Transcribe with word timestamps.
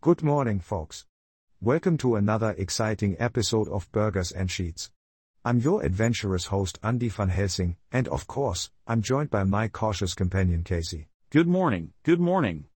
Good 0.00 0.22
morning, 0.22 0.60
folks. 0.60 1.06
Welcome 1.60 1.96
to 1.98 2.14
another 2.14 2.54
exciting 2.56 3.16
episode 3.18 3.66
of 3.66 3.90
Burgers 3.90 4.30
and 4.30 4.48
Sheets. 4.48 4.92
I'm 5.44 5.58
your 5.58 5.82
adventurous 5.82 6.44
host, 6.46 6.78
Andy 6.84 7.08
van 7.08 7.30
Helsing, 7.30 7.74
and 7.90 8.06
of 8.06 8.28
course, 8.28 8.70
I'm 8.86 9.02
joined 9.02 9.30
by 9.30 9.42
my 9.42 9.66
cautious 9.66 10.14
companion, 10.14 10.62
Casey. 10.62 11.08
Good 11.30 11.48
morning, 11.48 11.94
good 12.04 12.20
morning. 12.20 12.66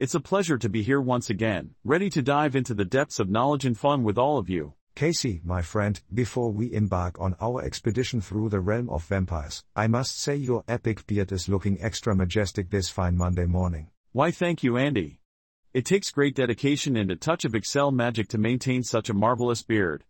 It's 0.00 0.16
a 0.16 0.20
pleasure 0.20 0.58
to 0.58 0.68
be 0.68 0.82
here 0.82 1.00
once 1.00 1.30
again, 1.30 1.76
ready 1.84 2.10
to 2.10 2.22
dive 2.22 2.56
into 2.56 2.74
the 2.74 2.84
depths 2.84 3.20
of 3.20 3.30
knowledge 3.30 3.64
and 3.64 3.78
fun 3.78 4.02
with 4.02 4.18
all 4.18 4.38
of 4.38 4.50
you. 4.50 4.74
Casey, 4.96 5.42
my 5.44 5.62
friend, 5.62 6.00
before 6.12 6.50
we 6.50 6.72
embark 6.72 7.20
on 7.20 7.36
our 7.40 7.62
expedition 7.62 8.20
through 8.20 8.48
the 8.48 8.58
realm 8.58 8.90
of 8.90 9.04
vampires, 9.04 9.62
I 9.76 9.86
must 9.86 10.20
say 10.20 10.34
your 10.34 10.64
epic 10.66 11.06
beard 11.06 11.30
is 11.30 11.48
looking 11.48 11.80
extra 11.80 12.16
majestic 12.16 12.70
this 12.70 12.88
fine 12.88 13.16
Monday 13.16 13.46
morning. 13.46 13.90
Why 14.10 14.32
thank 14.32 14.64
you 14.64 14.76
Andy. 14.76 15.20
It 15.74 15.84
takes 15.84 16.12
great 16.12 16.36
dedication 16.36 16.96
and 16.96 17.10
a 17.10 17.16
touch 17.16 17.44
of 17.44 17.56
Excel 17.56 17.90
magic 17.90 18.28
to 18.28 18.38
maintain 18.38 18.84
such 18.84 19.10
a 19.10 19.14
marvelous 19.14 19.64
beard. 19.64 20.04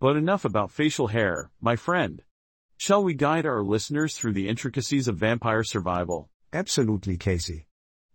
But 0.00 0.16
enough 0.16 0.44
about 0.44 0.72
facial 0.72 1.06
hair, 1.06 1.52
my 1.60 1.76
friend. 1.76 2.20
Shall 2.78 3.04
we 3.04 3.14
guide 3.14 3.46
our 3.46 3.62
listeners 3.62 4.16
through 4.16 4.32
the 4.32 4.48
intricacies 4.48 5.06
of 5.06 5.16
vampire 5.16 5.62
survival? 5.62 6.30
Absolutely, 6.52 7.16
Casey. 7.16 7.68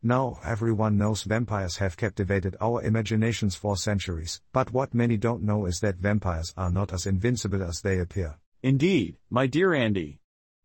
Now, 0.03 0.39
everyone 0.43 0.97
knows 0.97 1.23
vampires 1.23 1.77
have 1.77 1.95
captivated 1.95 2.57
our 2.59 2.83
imaginations 2.83 3.55
for 3.55 3.77
centuries, 3.77 4.41
but 4.51 4.73
what 4.73 4.93
many 4.93 5.15
don't 5.15 5.43
know 5.43 5.67
is 5.67 5.79
that 5.79 5.99
vampires 5.99 6.53
are 6.57 6.69
not 6.69 6.91
as 6.91 7.05
invincible 7.05 7.63
as 7.63 7.79
they 7.79 7.99
appear. 7.99 8.39
Indeed, 8.61 9.15
my 9.29 9.47
dear 9.47 9.73
Andy. 9.73 10.19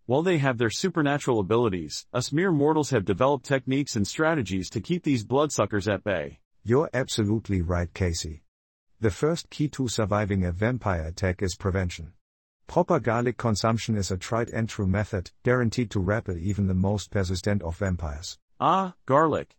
While 0.07 0.23
they 0.23 0.37
have 0.37 0.59
their 0.59 0.69
supernatural 0.69 1.41
abilities, 1.41 2.07
us 2.13 2.31
mere 2.31 2.53
mortals 2.53 2.91
have 2.91 3.07
developed 3.07 3.47
techniques 3.47 3.97
and 3.97 4.07
strategies 4.07 4.69
to 4.71 4.83
keep 4.83 5.03
these 5.03 5.25
bloodsuckers 5.25 5.89
at 5.89 6.05
bay. 6.05 6.41
You're 6.63 6.91
absolutely 6.93 7.63
right, 7.63 7.93
Casey. 7.95 8.43
The 9.01 9.11
first 9.11 9.49
key 9.49 9.69
to 9.69 9.89
surviving 9.89 10.45
a 10.45 10.53
vampire 10.53 11.07
attack 11.07 11.43
is 11.43 11.57
prevention. 11.57 12.13
Proper 12.67 13.01
garlic 13.01 13.39
consumption 13.39 13.97
is 13.97 14.11
a 14.11 14.19
tried 14.19 14.51
and 14.51 14.69
true 14.69 14.87
method, 14.87 15.31
guaranteed 15.43 15.91
to 15.93 16.01
repel 16.01 16.37
even 16.37 16.67
the 16.67 16.75
most 16.75 17.11
persistent 17.11 17.63
of 17.63 17.79
vampires. 17.79 18.39
Ah, 18.61 18.93
garlic. 19.07 19.57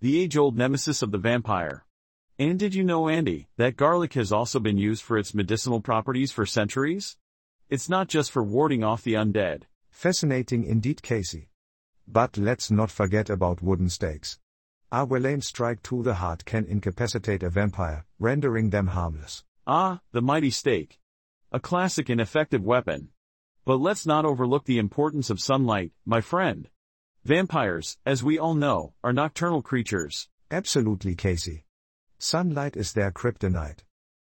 The 0.00 0.20
age-old 0.20 0.56
nemesis 0.58 1.02
of 1.02 1.12
the 1.12 1.18
vampire. 1.18 1.86
And 2.36 2.58
did 2.58 2.74
you 2.74 2.82
know, 2.82 3.08
Andy, 3.08 3.46
that 3.58 3.76
garlic 3.76 4.14
has 4.14 4.32
also 4.32 4.58
been 4.58 4.76
used 4.76 5.04
for 5.04 5.18
its 5.18 5.34
medicinal 5.34 5.80
properties 5.80 6.32
for 6.32 6.46
centuries? 6.46 7.16
It's 7.70 7.88
not 7.88 8.08
just 8.08 8.32
for 8.32 8.42
warding 8.42 8.82
off 8.82 9.02
the 9.04 9.14
undead. 9.14 9.62
Fascinating 9.94 10.64
indeed, 10.64 11.02
Casey. 11.02 11.48
But 12.06 12.36
let's 12.36 12.70
not 12.70 12.90
forget 12.90 13.30
about 13.30 13.62
wooden 13.62 13.88
stakes. 13.88 14.38
A 14.92 15.04
well-aimed 15.04 15.44
strike 15.44 15.82
to 15.84 16.02
the 16.02 16.14
heart 16.14 16.44
can 16.44 16.66
incapacitate 16.66 17.42
a 17.42 17.48
vampire, 17.48 18.04
rendering 18.18 18.68
them 18.68 18.88
harmless. 18.88 19.44
Ah, 19.66 20.00
the 20.12 20.20
mighty 20.20 20.50
stake. 20.50 21.00
A 21.52 21.60
classic 21.60 22.10
and 22.10 22.20
effective 22.20 22.62
weapon. 22.62 23.08
But 23.64 23.76
let's 23.76 24.04
not 24.04 24.26
overlook 24.26 24.64
the 24.66 24.78
importance 24.78 25.30
of 25.30 25.40
sunlight, 25.40 25.92
my 26.04 26.20
friend. 26.20 26.68
Vampires, 27.24 27.96
as 28.04 28.22
we 28.22 28.38
all 28.38 28.54
know, 28.54 28.94
are 29.02 29.12
nocturnal 29.12 29.62
creatures. 29.62 30.28
Absolutely, 30.50 31.14
Casey. 31.14 31.64
Sunlight 32.18 32.76
is 32.76 32.92
their 32.92 33.12
kryptonite. 33.12 33.84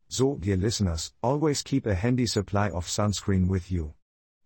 So, 0.08 0.36
dear 0.36 0.56
listeners, 0.56 1.12
always 1.22 1.62
keep 1.62 1.86
a 1.86 1.94
handy 1.94 2.26
supply 2.26 2.68
of 2.68 2.86
sunscreen 2.86 3.48
with 3.48 3.72
you. 3.72 3.94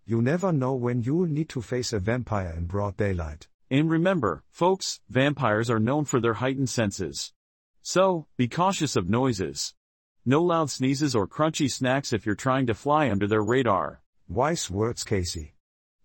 You 0.08 0.22
never 0.22 0.52
know 0.52 0.72
when 0.72 1.02
you'll 1.02 1.26
need 1.26 1.50
to 1.50 1.60
face 1.60 1.92
a 1.92 1.98
vampire 1.98 2.54
in 2.56 2.64
broad 2.64 2.96
daylight. 2.96 3.46
And 3.70 3.90
remember, 3.90 4.42
folks, 4.48 5.00
vampires 5.10 5.68
are 5.68 5.78
known 5.78 6.06
for 6.06 6.18
their 6.18 6.32
heightened 6.32 6.70
senses. 6.70 7.34
So, 7.82 8.26
be 8.38 8.48
cautious 8.48 8.96
of 8.96 9.10
noises. 9.10 9.74
No 10.24 10.42
loud 10.42 10.70
sneezes 10.70 11.14
or 11.14 11.28
crunchy 11.28 11.70
snacks 11.70 12.14
if 12.14 12.24
you're 12.24 12.34
trying 12.34 12.66
to 12.68 12.74
fly 12.74 13.10
under 13.10 13.26
their 13.26 13.42
radar. 13.42 14.00
Wise 14.30 14.70
words, 14.70 15.04
Casey. 15.04 15.52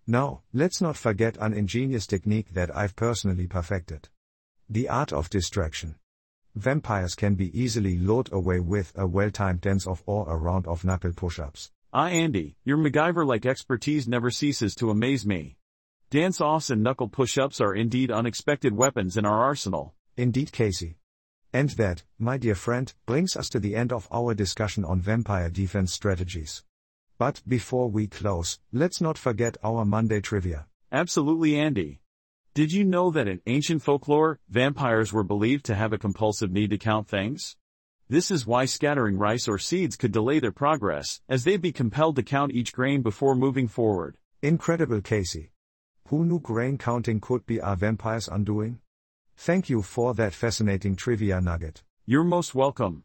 Now, 0.06 0.42
let's 0.52 0.82
not 0.82 0.98
forget 0.98 1.38
an 1.40 1.54
ingenious 1.54 2.06
technique 2.06 2.52
that 2.52 2.76
I've 2.76 2.96
personally 2.96 3.46
perfected. 3.46 4.10
The 4.68 4.90
art 4.90 5.14
of 5.14 5.30
distraction. 5.30 5.94
Vampires 6.54 7.14
can 7.14 7.36
be 7.36 7.58
easily 7.58 7.96
lured 7.96 8.30
away 8.34 8.60
with 8.60 8.92
a 8.96 9.06
well-timed 9.06 9.62
dance 9.62 9.86
of 9.86 10.02
or 10.04 10.28
a 10.28 10.36
round 10.36 10.66
of 10.66 10.84
knuckle 10.84 11.14
push-ups. 11.14 11.70
Ah 11.96 12.08
Andy, 12.08 12.56
your 12.64 12.76
MacGyver-like 12.76 13.46
expertise 13.46 14.08
never 14.08 14.28
ceases 14.28 14.74
to 14.74 14.90
amaze 14.90 15.24
me. 15.24 15.58
Dance-offs 16.10 16.68
and 16.68 16.82
knuckle 16.82 17.08
push-ups 17.08 17.60
are 17.60 17.72
indeed 17.72 18.10
unexpected 18.10 18.74
weapons 18.74 19.16
in 19.16 19.24
our 19.24 19.40
arsenal. 19.44 19.94
Indeed, 20.16 20.50
Casey. 20.50 20.96
And 21.52 21.70
that, 21.70 22.02
my 22.18 22.36
dear 22.36 22.56
friend, 22.56 22.92
brings 23.06 23.36
us 23.36 23.48
to 23.50 23.60
the 23.60 23.76
end 23.76 23.92
of 23.92 24.08
our 24.10 24.34
discussion 24.34 24.84
on 24.84 25.02
vampire 25.02 25.48
defense 25.48 25.92
strategies. 25.92 26.64
But 27.16 27.42
before 27.46 27.88
we 27.88 28.08
close, 28.08 28.58
let's 28.72 29.00
not 29.00 29.16
forget 29.16 29.56
our 29.62 29.84
Monday 29.84 30.20
trivia. 30.20 30.66
Absolutely, 30.90 31.56
Andy. 31.56 32.00
Did 32.54 32.72
you 32.72 32.82
know 32.82 33.12
that 33.12 33.28
in 33.28 33.40
ancient 33.46 33.82
folklore, 33.84 34.40
vampires 34.48 35.12
were 35.12 35.22
believed 35.22 35.64
to 35.66 35.76
have 35.76 35.92
a 35.92 35.98
compulsive 35.98 36.50
need 36.50 36.70
to 36.70 36.78
count 36.78 37.06
things? 37.06 37.54
This 38.08 38.30
is 38.30 38.46
why 38.46 38.66
scattering 38.66 39.16
rice 39.16 39.48
or 39.48 39.58
seeds 39.58 39.96
could 39.96 40.12
delay 40.12 40.38
their 40.38 40.52
progress, 40.52 41.22
as 41.26 41.44
they'd 41.44 41.62
be 41.62 41.72
compelled 41.72 42.16
to 42.16 42.22
count 42.22 42.52
each 42.52 42.70
grain 42.70 43.00
before 43.00 43.34
moving 43.34 43.66
forward. 43.66 44.18
Incredible, 44.42 45.00
Casey. 45.00 45.52
Who 46.08 46.26
knew 46.26 46.38
grain 46.38 46.76
counting 46.76 47.18
could 47.18 47.46
be 47.46 47.60
a 47.62 47.74
vampire's 47.74 48.28
undoing? 48.28 48.80
Thank 49.38 49.70
you 49.70 49.80
for 49.80 50.12
that 50.14 50.34
fascinating 50.34 50.96
trivia 50.96 51.40
nugget. 51.40 51.82
You're 52.04 52.24
most 52.24 52.54
welcome. 52.54 53.04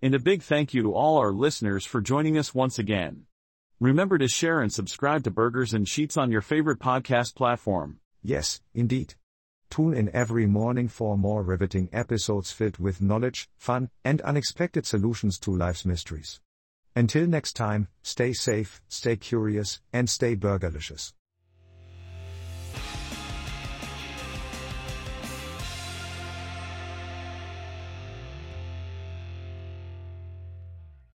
And 0.00 0.14
a 0.14 0.20
big 0.20 0.42
thank 0.42 0.72
you 0.72 0.82
to 0.84 0.94
all 0.94 1.18
our 1.18 1.32
listeners 1.32 1.84
for 1.84 2.00
joining 2.00 2.38
us 2.38 2.54
once 2.54 2.78
again. 2.78 3.24
Remember 3.80 4.16
to 4.16 4.28
share 4.28 4.60
and 4.60 4.72
subscribe 4.72 5.24
to 5.24 5.30
Burgers 5.32 5.74
and 5.74 5.88
Sheets 5.88 6.16
on 6.16 6.30
your 6.30 6.40
favorite 6.40 6.78
podcast 6.78 7.34
platform. 7.34 7.98
Yes, 8.22 8.60
indeed. 8.72 9.14
Tune 9.70 9.94
in 9.94 10.10
every 10.14 10.46
morning 10.46 10.88
for 10.88 11.18
more 11.18 11.42
riveting 11.42 11.88
episodes 11.92 12.52
filled 12.52 12.78
with 12.78 13.00
knowledge, 13.00 13.48
fun, 13.56 13.90
and 14.04 14.20
unexpected 14.22 14.86
solutions 14.86 15.38
to 15.40 15.54
life's 15.54 15.84
mysteries. 15.84 16.40
Until 16.94 17.26
next 17.26 17.54
time, 17.54 17.88
stay 18.02 18.32
safe, 18.32 18.80
stay 18.88 19.16
curious, 19.16 19.80
and 19.92 20.08
stay 20.08 20.34
burgerlicious. 20.34 21.12